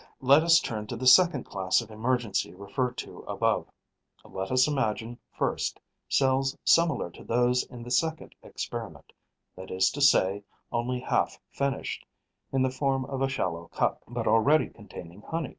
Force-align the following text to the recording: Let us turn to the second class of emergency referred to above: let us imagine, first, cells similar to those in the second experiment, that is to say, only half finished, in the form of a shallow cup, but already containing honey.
Let 0.21 0.41
us 0.41 0.59
turn 0.59 0.87
to 0.87 0.95
the 0.95 1.05
second 1.05 1.43
class 1.43 1.79
of 1.79 1.91
emergency 1.91 2.55
referred 2.55 2.97
to 2.97 3.19
above: 3.27 3.67
let 4.25 4.51
us 4.51 4.67
imagine, 4.67 5.19
first, 5.31 5.79
cells 6.09 6.57
similar 6.65 7.11
to 7.11 7.23
those 7.23 7.65
in 7.65 7.83
the 7.83 7.91
second 7.91 8.33
experiment, 8.41 9.13
that 9.55 9.69
is 9.69 9.91
to 9.91 10.01
say, 10.01 10.43
only 10.71 11.01
half 11.01 11.39
finished, 11.51 12.03
in 12.51 12.63
the 12.63 12.71
form 12.71 13.05
of 13.05 13.21
a 13.21 13.29
shallow 13.29 13.67
cup, 13.67 14.01
but 14.07 14.25
already 14.27 14.69
containing 14.69 15.21
honey. 15.21 15.49